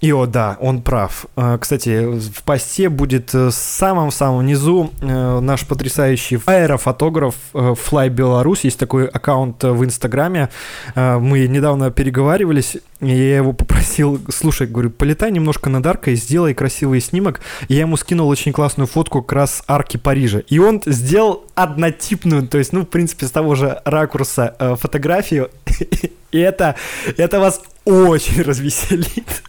[0.04, 1.24] И о, да, он прав.
[1.34, 8.64] Э, кстати, в посте будет в самом-самом низу э, наш потрясающий аэрофотограф э, Fly Беларусь.
[8.64, 10.50] Есть такой аккаунт в Инстаграме.
[10.94, 17.00] Мы недавно переговаривались, и я его попросил, слушай, говорю, полетай немножко над аркой, сделай красивый
[17.00, 17.40] снимок.
[17.68, 20.40] И я ему скинул очень классную фотку как раз арки Парижа.
[20.40, 25.48] И он сделал однотипную, то есть, ну, в принципе, с того же ракурса фотографию.
[26.30, 26.74] И это,
[27.16, 29.42] это вас очень развеселит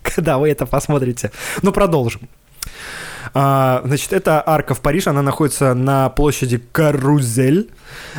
[0.14, 1.30] когда вы это посмотрите.
[1.62, 2.22] Ну, продолжим.
[3.34, 7.70] А, значит, это арка в Париж, она находится на площади Карузель.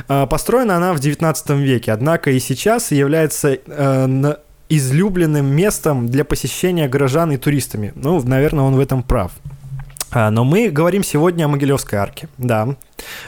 [0.08, 4.40] А, построена она в 19 веке, однако и сейчас является а,
[4.70, 7.92] излюбленным местом для посещения горожан и туристами.
[7.96, 9.32] Ну, наверное, он в этом прав.
[10.12, 12.76] А, но мы говорим сегодня о Могилевской арке, да.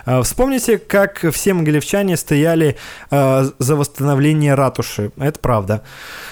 [0.05, 2.75] Э, вспомните, как все могилевчане стояли
[3.11, 5.11] э, за восстановление ратуши.
[5.17, 5.83] Это правда.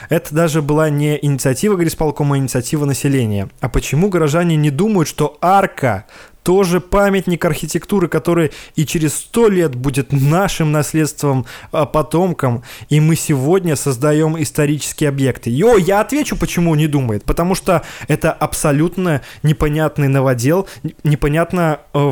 [0.09, 3.49] Это даже была не инициатива горисполкома, а инициатива населения.
[3.59, 6.05] А почему горожане не думают, что арка
[6.43, 13.15] тоже памятник архитектуры, который и через сто лет будет нашим наследством а, потомкам, и мы
[13.15, 15.49] сегодня создаем исторические объекты.
[15.49, 17.23] Йо, я отвечу, почему не думает.
[17.23, 20.67] Потому что это абсолютно непонятный новодел,
[21.03, 22.11] непонятно э,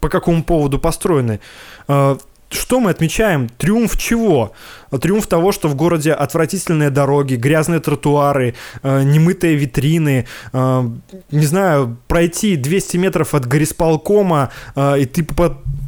[0.00, 1.40] по какому поводу построены.
[1.88, 2.16] Э,
[2.50, 3.48] что мы отмечаем?
[3.48, 4.52] Триумф чего?
[4.90, 10.90] Триумф того, что в городе отвратительные дороги, грязные тротуары, э, немытые витрины, э,
[11.30, 15.24] не знаю, пройти 200 метров от горисполкома, и ты,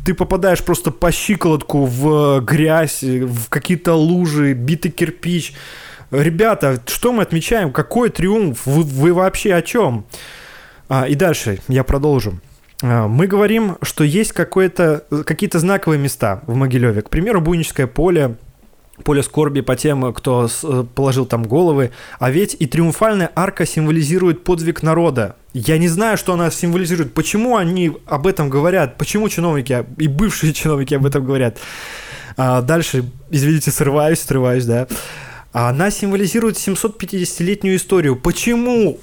[0.05, 5.55] ты попадаешь просто по щиколотку в грязь, в какие-то лужи, битый кирпич.
[6.13, 7.73] Ребята, что мы отмечаем?
[7.73, 8.67] Какой триумф?
[8.67, 10.05] Вы, вы вообще о чем?
[10.89, 12.39] А, и дальше я продолжу.
[12.83, 17.03] А, мы говорим, что есть какие-то знаковые места в Могилеве.
[17.03, 18.37] К примеру, Буйническое поле,
[19.05, 21.93] поле скорби по тем, кто э, положил там головы.
[22.19, 25.37] А ведь и триумфальная арка символизирует подвиг народа.
[25.55, 27.15] Я не знаю, что она символизирует.
[27.15, 28.99] Почему они об этом говорят?
[28.99, 31.59] Почему чиновники и бывшие чиновники об этом говорят?
[32.37, 34.89] А дальше, извините, срываюсь, срываюсь, да.
[35.53, 38.17] Она символизирует 750-летнюю историю.
[38.17, 38.99] Почему?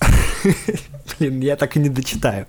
[1.20, 2.46] Блин, я так и не дочитаю.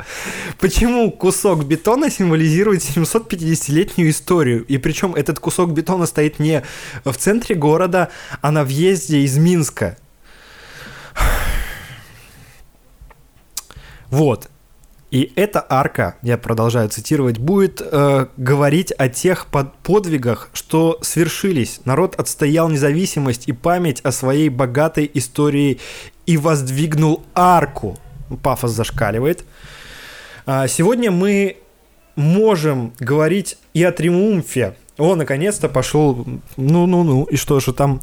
[0.58, 4.64] Почему кусок бетона символизирует 750-летнюю историю?
[4.64, 6.64] И причем этот кусок бетона стоит не
[7.04, 8.10] в центре города,
[8.42, 9.98] а на въезде из Минска.
[14.10, 14.50] Вот.
[15.10, 21.82] И эта арка, я продолжаю цитировать, будет э, говорить о тех под подвигах, что свершились.
[21.84, 25.82] Народ отстоял независимость и память о своей богатой истории
[26.26, 28.00] и воздвигнул арку.
[28.38, 29.46] Пафос зашкаливает.
[30.46, 31.58] А, сегодня мы
[32.16, 34.76] можем говорить и о триумфе.
[34.98, 36.26] О, наконец-то пошел.
[36.58, 37.24] Ну-ну-ну.
[37.26, 38.02] И что же там?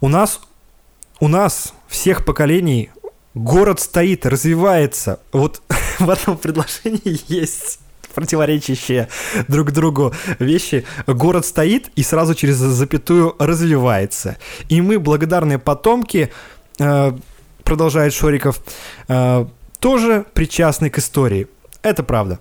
[0.00, 0.40] У нас,
[1.20, 2.90] у нас всех поколений
[3.34, 5.20] город стоит, развивается.
[5.32, 5.62] Вот
[5.98, 7.80] в этом предложении есть
[8.14, 9.08] противоречащие
[9.48, 10.84] друг другу вещи.
[11.06, 14.36] Город стоит и сразу через запятую развивается.
[14.68, 16.30] И мы, благодарные потомки,
[16.78, 17.12] э,
[17.64, 18.60] продолжает Шориков,
[19.08, 19.46] э,
[19.84, 21.46] тоже причастны к истории.
[21.82, 22.38] Это правда.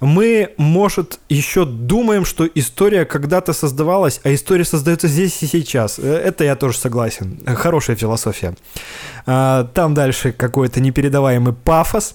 [0.00, 5.98] Мы, может, еще думаем, что история когда-то создавалась, а история создается здесь и сейчас.
[5.98, 7.38] Э, это я тоже согласен.
[7.44, 8.56] Хорошая философия.
[9.26, 12.14] А, там дальше какой-то непередаваемый пафос.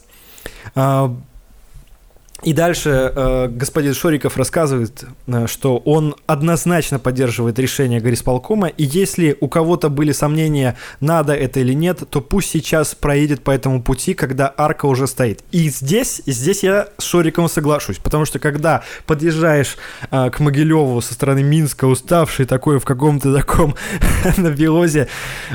[2.43, 9.37] И дальше э, господин Шориков рассказывает, э, что он однозначно поддерживает решение горисполкома, и если
[9.39, 14.15] у кого-то были сомнения, надо это или нет, то пусть сейчас проедет по этому пути,
[14.15, 15.43] когда арка уже стоит.
[15.51, 19.77] И здесь, здесь я с Шориком соглашусь, потому что когда подъезжаешь
[20.09, 23.75] э, к Могилеву со стороны Минска, уставший такой в каком-то таком
[24.37, 25.07] набиозе,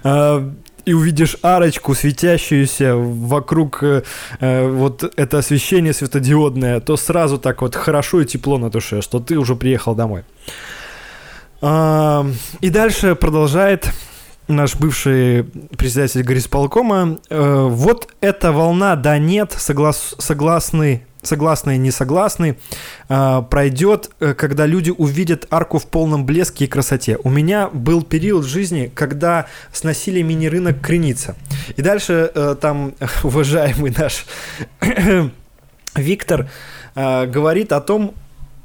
[0.05, 0.51] э,
[0.87, 4.03] и увидишь арочку, светящуюся вокруг э,
[4.41, 9.19] э, вот это освещение светодиодное, то сразу так вот хорошо и тепло на душе, что
[9.19, 10.23] ты уже приехал домой.
[11.61, 12.25] А,
[12.61, 13.91] и дальше продолжает
[14.47, 15.43] наш бывший
[15.77, 17.19] председатель горисполкома.
[17.31, 22.59] Э, вот эта волна «да нет» соглас, согласны согласный и не согласный,
[23.09, 27.19] а, пройдет, э, когда люди увидят арку в полном блеске и красоте.
[27.25, 31.37] У меня был период в жизни, когда сносили мини-рынок Креница.
[31.77, 34.25] И дальше э, там уважаемый наш
[35.95, 36.49] Виктор
[36.95, 38.15] э, говорит о том,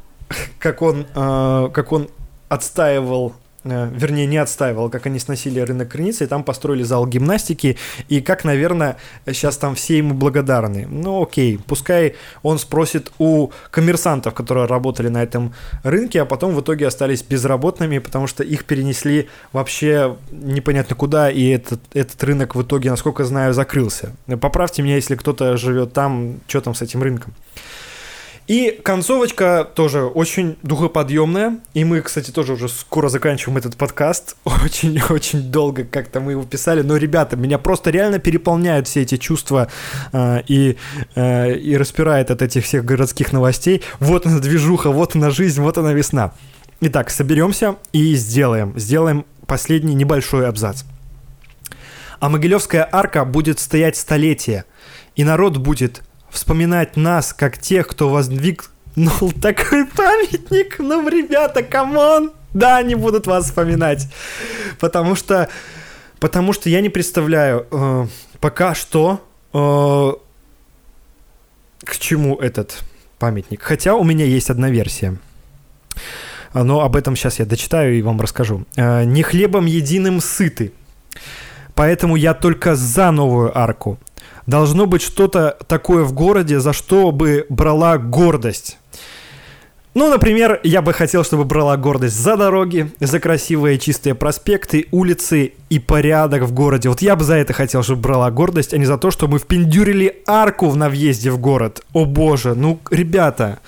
[0.60, 2.10] как он, как он
[2.47, 7.78] отстаивал вернее, не отстаивал, как они сносили рынок Крыницы, и там построили зал гимнастики,
[8.10, 10.88] и как, наверное, сейчас там все ему благодарны.
[10.89, 16.62] Ну, окей, пускай он спросит у коммерсантов, которые работали на этом рынке, а потом в
[16.62, 22.62] итоге остались безработными, потому что их перенесли вообще непонятно куда, и этот, этот рынок в
[22.62, 24.13] итоге, насколько знаю, закрылся.
[24.39, 27.34] Поправьте меня, если кто-то живет там, что там с этим рынком.
[28.52, 31.62] И концовочка тоже очень духоподъемная.
[31.74, 34.36] И мы, кстати, тоже уже скоро заканчиваем этот подкаст.
[34.44, 36.82] Очень-очень долго как-то мы его писали.
[36.82, 39.70] Но, ребята, меня просто реально переполняют все эти чувства
[40.12, 40.76] э, и,
[41.16, 43.84] э, и распирает от этих всех городских новостей.
[44.02, 46.34] Вот она движуха, вот она жизнь, вот она весна.
[46.82, 48.78] Итак, соберемся и сделаем.
[48.78, 50.84] Сделаем последний небольшой абзац.
[52.20, 54.66] А Могилевская арка будет стоять столетия,
[55.16, 60.80] и народ будет вспоминать нас как тех, кто воздвиг ну, такой памятник.
[60.80, 62.32] Ну, ребята, come on!
[62.53, 64.08] Да, они будут вас вспоминать.
[64.80, 65.49] Потому что,
[66.20, 68.08] потому что я не представляю э,
[68.41, 70.12] пока что, э,
[71.86, 72.84] к чему этот
[73.20, 73.62] памятник.
[73.62, 75.18] Хотя у меня есть одна версия.
[76.53, 78.66] Но об этом сейчас я дочитаю и вам расскажу.
[78.76, 80.74] Э, «Не хлебом единым сыты,
[81.74, 83.97] поэтому я только за новую арку.
[84.48, 88.78] Должно быть что-то такое в городе, за что бы брала гордость».
[89.94, 95.52] Ну, например, я бы хотел, чтобы брала гордость за дороги, за красивые чистые проспекты, улицы
[95.70, 96.88] и порядок в городе.
[96.88, 99.38] Вот я бы за это хотел, чтобы брала гордость, а не за то, что мы
[99.38, 101.84] впендюрили арку на въезде в город.
[101.92, 103.60] О боже, ну, ребята,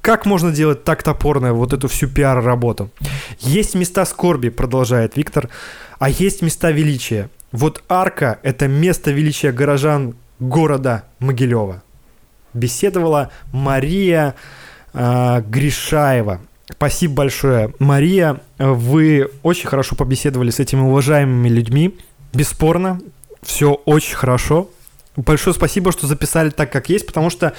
[0.00, 2.90] как можно делать так топорно вот эту всю пиар-работу?
[3.40, 5.50] Есть места скорби, продолжает Виктор,
[5.98, 7.28] а есть места величия.
[7.52, 11.82] Вот арка– это место величия горожан города Могилева.
[12.54, 14.34] Беседовала Мария
[14.92, 16.40] э, Гришаева.
[16.70, 18.40] Спасибо большое, Мария.
[18.58, 21.98] Вы очень хорошо побеседовали с этими уважаемыми людьми.
[22.32, 23.00] Бесспорно,
[23.42, 24.70] все очень хорошо.
[25.16, 27.52] Большое спасибо, что записали так, как есть, потому что,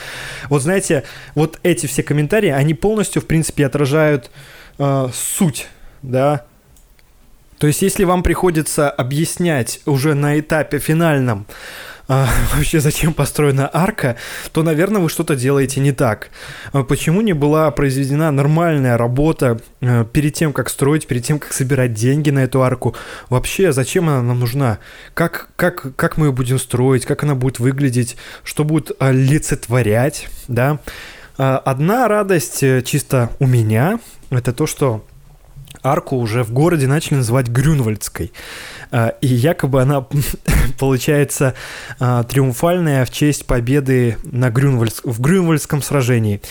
[0.50, 1.04] вот знаете,
[1.36, 4.32] вот эти все комментарии, они полностью, в принципе, отражают
[4.80, 5.68] э, суть,
[6.02, 6.46] да.
[7.62, 11.46] То есть, если вам приходится объяснять уже на этапе финальном,
[12.08, 14.16] а, вообще зачем построена арка,
[14.52, 16.32] то, наверное, вы что-то делаете не так.
[16.74, 21.54] А почему не была произведена нормальная работа э, перед тем, как строить, перед тем, как
[21.54, 22.96] собирать деньги на эту арку?
[23.30, 24.80] Вообще, зачем она нам нужна?
[25.14, 27.06] Как, как, как мы ее будем строить?
[27.06, 28.18] Как она будет выглядеть?
[28.44, 30.30] Что будет олицетворять?
[30.48, 30.80] Да?
[31.38, 34.00] Одна радость э, чисто у меня–
[34.32, 35.06] это то, что
[35.84, 38.32] арку уже в городе начали называть Грюнвальдской.
[38.92, 40.06] А, и якобы она
[40.80, 41.54] получается
[42.00, 45.02] а, триумфальная в честь победы на Грюнвальд...
[45.04, 46.42] в Грюнвальдском сражении.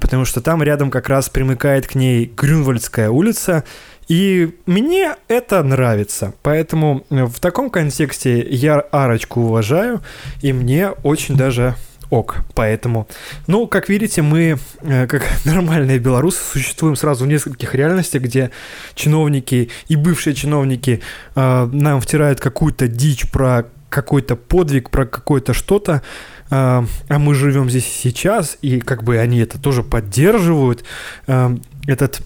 [0.00, 3.64] Потому что там рядом как раз примыкает к ней Грюнвальдская улица,
[4.08, 6.34] и мне это нравится.
[6.42, 10.02] Поэтому в таком контексте я арочку уважаю,
[10.42, 11.74] и мне очень даже
[12.10, 12.38] ок.
[12.54, 13.08] Поэтому,
[13.46, 18.50] ну, как видите, мы, э, как нормальные белорусы, существуем сразу в нескольких реальностях, где
[18.94, 21.00] чиновники и бывшие чиновники
[21.34, 26.02] э, нам втирают какую-то дичь про какой-то подвиг, про какое-то что-то,
[26.50, 30.84] э, а мы живем здесь сейчас, и как бы они это тоже поддерживают,
[31.26, 32.20] э, этот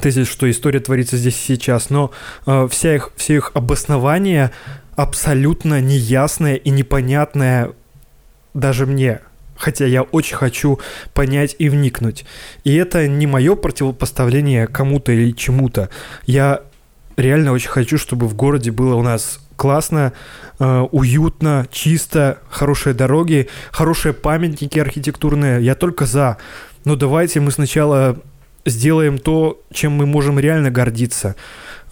[0.00, 2.10] тезис, что история творится здесь сейчас, но
[2.70, 4.50] вся их, все их обоснования
[4.96, 7.72] абсолютно неясное и непонятное
[8.54, 9.20] даже мне,
[9.56, 10.80] хотя я очень хочу
[11.14, 12.24] понять и вникнуть.
[12.64, 15.88] И это не мое противопоставление кому-то или чему-то.
[16.26, 16.60] Я
[17.16, 20.12] реально очень хочу, чтобы в городе было у нас классно,
[20.58, 25.62] э, уютно, чисто, хорошие дороги, хорошие памятники архитектурные.
[25.62, 26.38] Я только за.
[26.84, 28.18] Но давайте мы сначала
[28.64, 31.36] сделаем то, чем мы можем реально гордиться.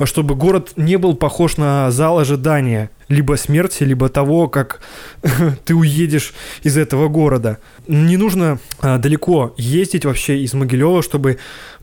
[0.05, 4.81] Чтобы город не был похож на зал ожидания, либо смерти, либо того, как
[5.65, 6.33] ты уедешь
[6.63, 7.59] из этого города.
[7.87, 11.39] Не нужно а, далеко ездить вообще из Могилева, чтобы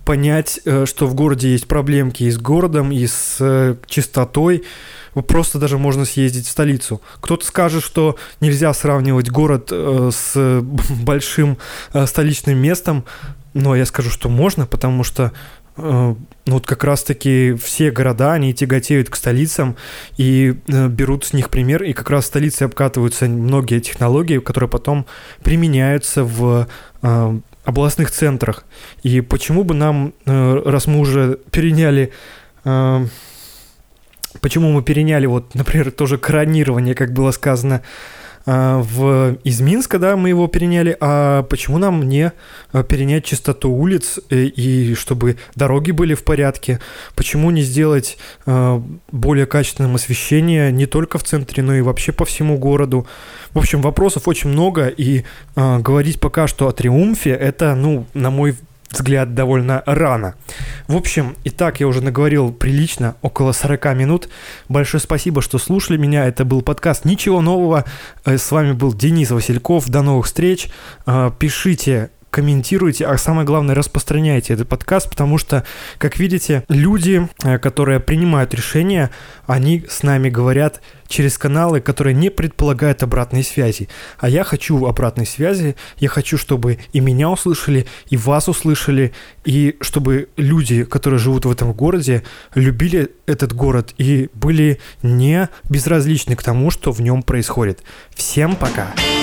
[0.06, 4.64] понять, э, что в городе есть проблемки и с городом, и с э, чистотой.
[5.28, 7.02] Просто даже можно съездить в столицу.
[7.20, 10.62] Кто-то скажет, что нельзя сравнивать город э, с
[11.04, 11.58] большим
[12.06, 13.04] столичным местом,
[13.58, 15.30] но я скажу, что можно, потому что э,
[15.78, 16.18] ну,
[16.54, 19.76] вот как раз-таки все города, они тяготеют к столицам
[20.18, 24.70] и э, берут с них пример, и как раз в столице обкатываются многие технологии, которые
[24.70, 25.06] потом
[25.44, 26.68] применяются в
[27.02, 28.64] э, областных центрах.
[29.04, 32.14] И почему бы нам, э, раз мы уже переняли...
[32.64, 33.06] Э,
[34.40, 37.82] почему мы переняли, вот, например, тоже кронирование, как было сказано,
[38.48, 42.32] в, из Минска, да, мы его переняли, а почему нам не
[42.72, 46.80] а, перенять чистоту улиц и, э, и чтобы дороги были в порядке?
[47.14, 48.82] Почему не сделать э,
[49.12, 53.06] более качественным освещение не только в центре, но и вообще по всему городу?
[53.52, 55.24] В общем, вопросов очень много, и
[55.56, 58.56] говорить пока что о триумфе, это, ну, на мой
[58.90, 60.36] взгляд, довольно рано.
[60.88, 64.30] В общем, и так я уже наговорил прилично, около 40 минут.
[64.70, 66.26] Большое спасибо, что слушали меня.
[66.26, 67.86] Это был подкаст «Ничего нового».
[68.26, 69.90] Э, с вами был Денис Васильков.
[69.90, 70.70] До новых встреч.
[71.06, 75.64] Э, пишите комментируйте, а самое главное, распространяйте этот подкаст, потому что,
[75.98, 79.12] как видите, люди, э, которые принимают решения,
[79.46, 83.90] они с нами говорят через каналы, которые не предполагают обратной связи.
[84.20, 89.14] А я хочу обратной связи, я хочу, чтобы и меня услышали, и вас услышали,
[89.46, 92.24] и чтобы люди, которые живут в этом городе,
[92.56, 97.84] любили этот город и были не безразличны к тому, что в нем происходит.
[98.14, 98.78] Всем пока!
[98.78, 99.17] Пока.